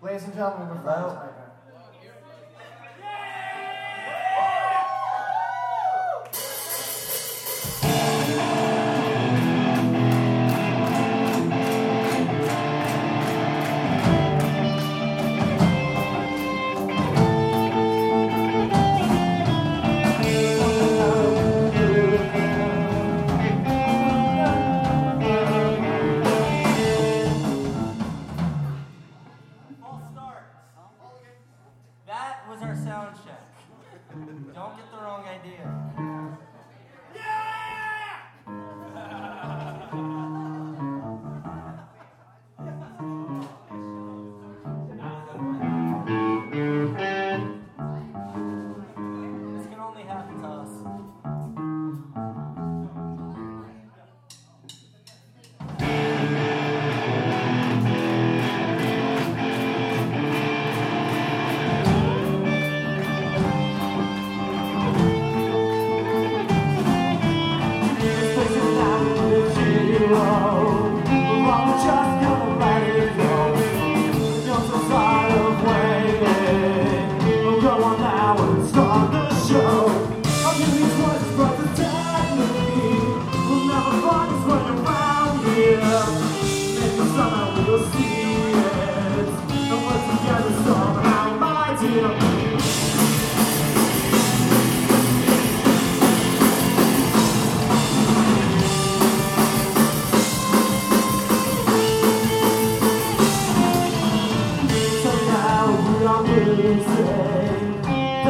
[0.00, 1.34] Ladies and gentlemen, we're well,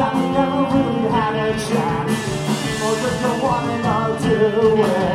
[0.01, 2.15] I never really had a chance.
[2.83, 5.08] Or just a one and I'll do it.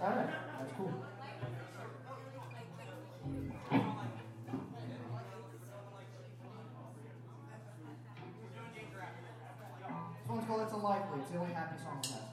[0.00, 0.94] That's cool.
[10.30, 11.20] This one's It's Unlikely.
[11.20, 12.29] It's the only happy song on that.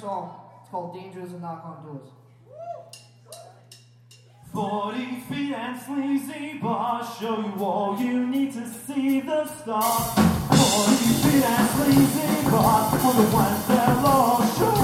[0.00, 0.40] song.
[0.60, 2.08] It's called Dangerous and Knock on Doors.
[4.52, 10.14] 40 feet and sleazy bar, show you all you need to see the stars.
[10.14, 14.58] 40 feet and sleazy bar, on the ones that lost.
[14.58, 14.75] show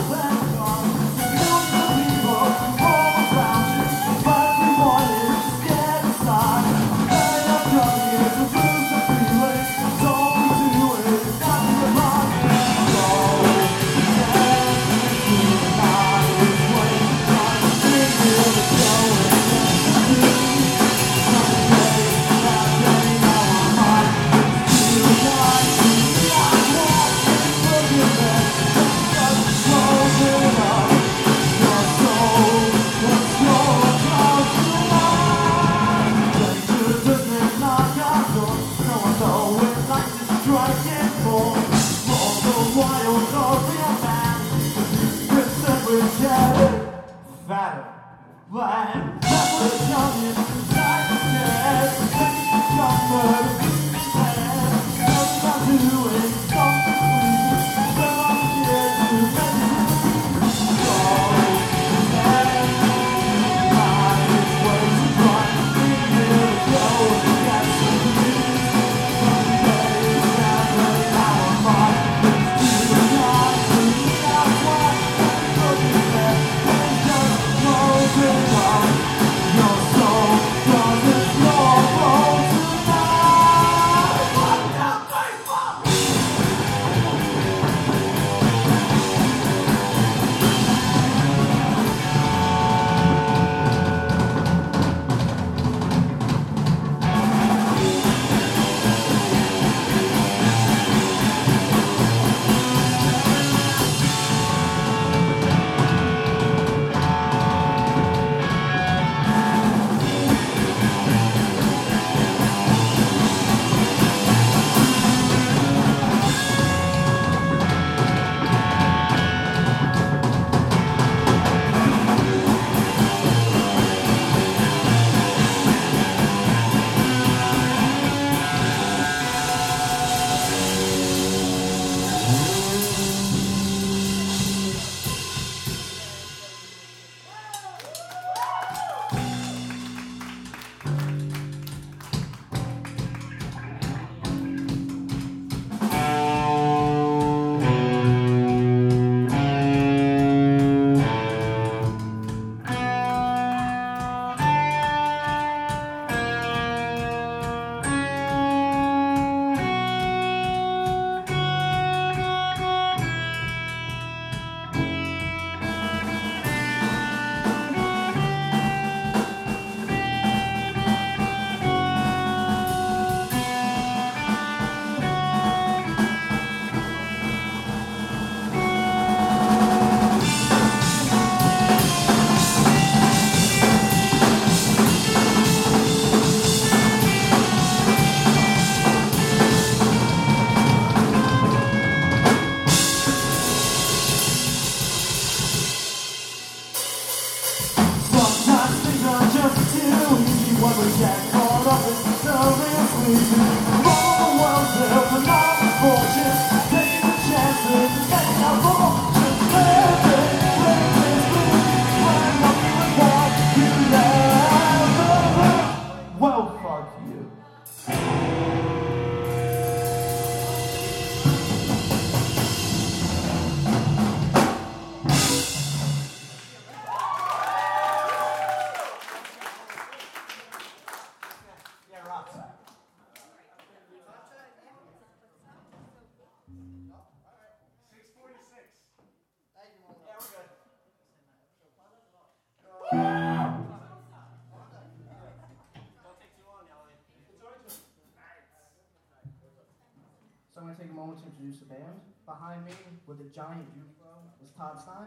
[251.22, 252.00] to introduce the band.
[252.26, 252.72] Behind me
[253.06, 254.10] with a giant Ufo,
[254.40, 255.06] was Todd Stein.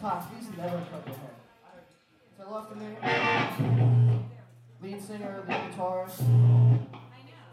[0.00, 1.36] Todd, please never cut your hair.
[2.36, 2.88] To the left of me,
[4.82, 6.22] lead singer, lead guitarist,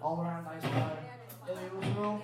[0.01, 0.97] all around nice guy,
[1.47, 2.21] Ilya Israel.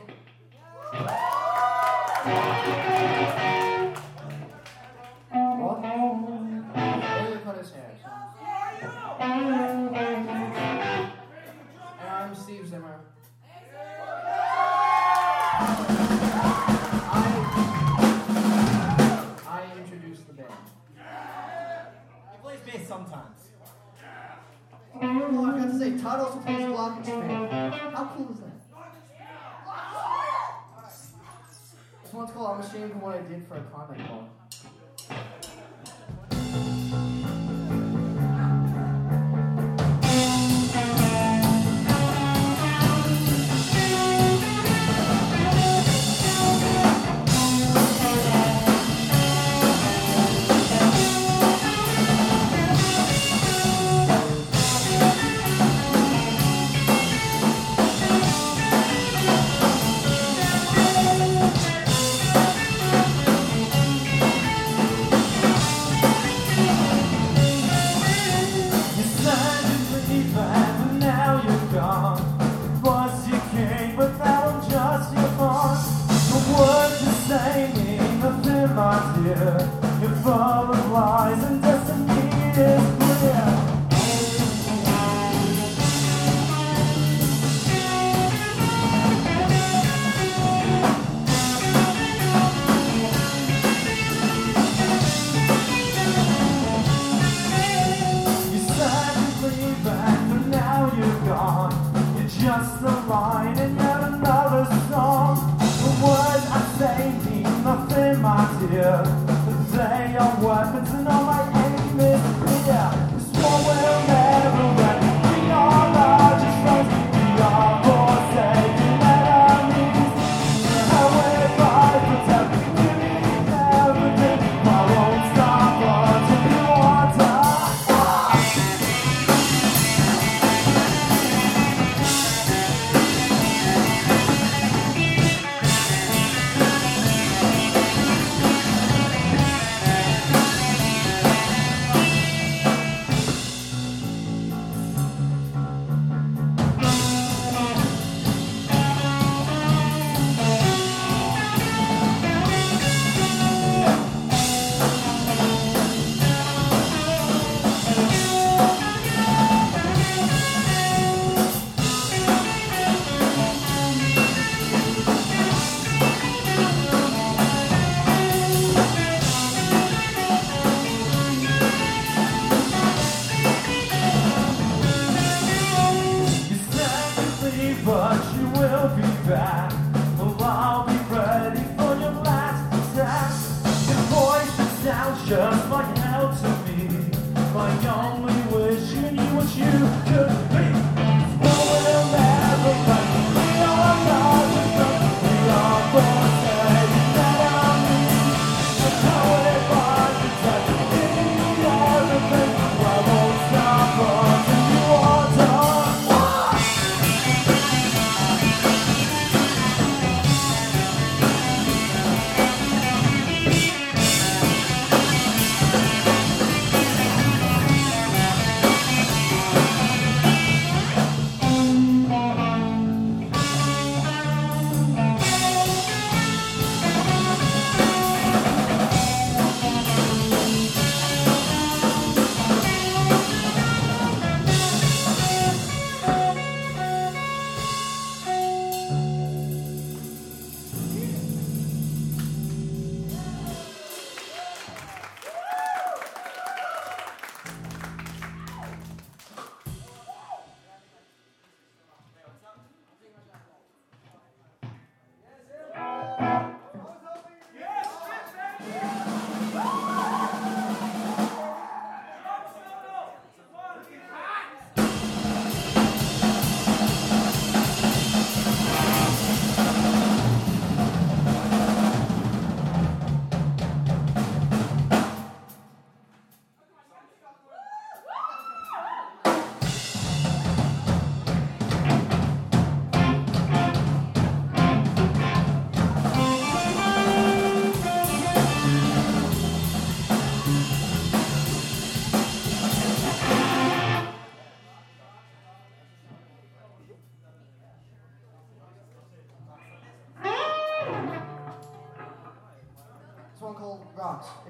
[32.75, 34.25] same to what I did for a comic book.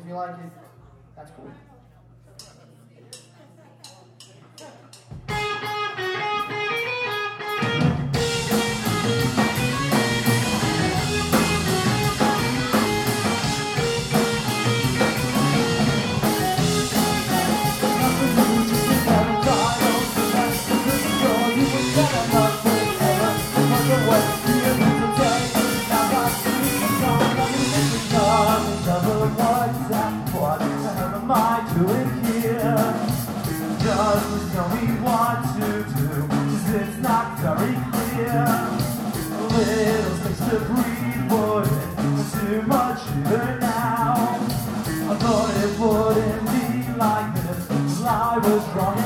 [0.06, 0.52] If you like it,
[1.15, 1.50] that's cool.
[48.56, 49.05] Was wrong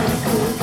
[0.00, 0.59] Another wasted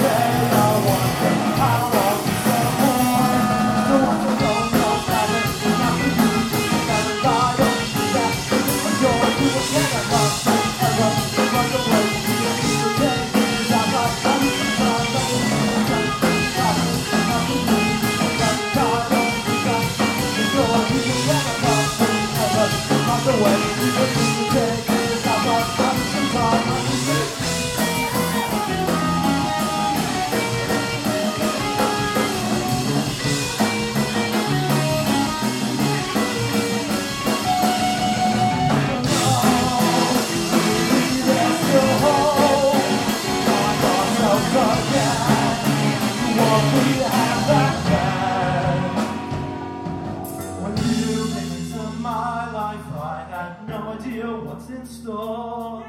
[54.00, 55.84] idea what's in store.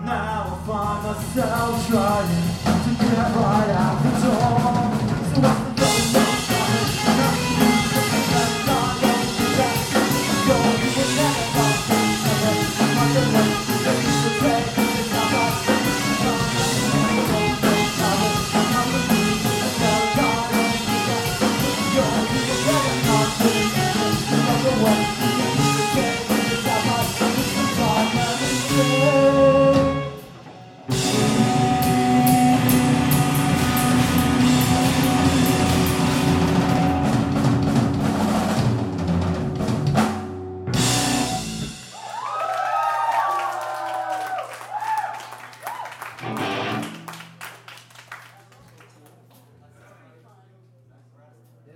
[0.00, 2.28] Now I find myself trying
[2.84, 5.56] to get right out the door.
[5.56, 5.61] So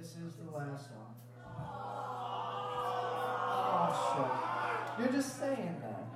[0.06, 1.10] This is the last one.
[3.58, 4.30] Oh, shit.
[5.02, 6.06] You're just saying that.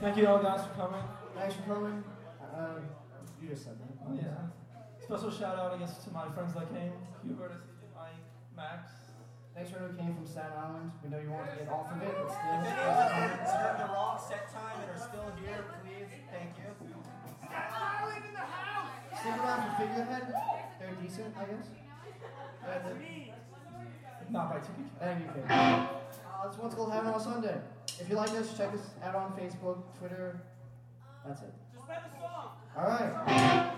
[0.00, 1.04] Thank you all guys for coming.
[1.36, 2.02] Thanks for coming.
[2.40, 2.80] Uh,
[3.42, 3.92] you just said that.
[4.08, 4.48] Oh, yeah.
[5.04, 6.92] Special shout out, I guess, to my friends that came.
[7.28, 7.60] Hubert,
[7.94, 8.24] Mike,
[8.56, 8.88] Max.
[9.54, 10.92] Thanks for who came from Staten Island.
[11.04, 12.56] We know you want to get off of it, but If still.
[12.56, 13.36] any of thanks us for coming.
[13.44, 16.72] reserved the wrong set time and are still here, please, thank you.
[17.44, 18.96] Staten Island in the house!
[19.12, 20.24] Stick around for Figurehead.
[20.90, 21.66] They're decent, I guess.
[22.64, 24.90] Uh, the- Not by too much.
[24.98, 25.44] Thank you, kid.
[25.48, 27.60] Uh, this one's called Having on Sunday.
[28.00, 30.40] If you like this, check us out on Facebook, Twitter.
[31.26, 31.52] That's it.
[31.74, 32.50] Just play the song.
[32.76, 33.76] All right.